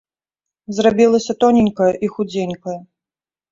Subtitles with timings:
[0.77, 2.77] Зрабілася тоненькая і худзенькая.